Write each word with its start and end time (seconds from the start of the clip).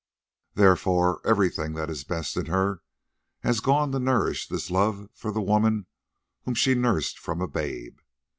Therefore, 0.55 1.21
everything 1.23 1.73
that 1.75 1.91
is 1.91 2.03
best 2.03 2.35
in 2.35 2.47
her 2.47 2.81
has 3.41 3.59
gone 3.59 3.91
to 3.91 3.99
nourish 3.99 4.47
this 4.47 4.71
love 4.71 5.09
for 5.13 5.31
the 5.31 5.43
woman 5.43 5.85
whom 6.41 6.55
she 6.55 6.73
nursed 6.73 7.19
from 7.19 7.39
a 7.39 7.47
babe. 7.47 7.99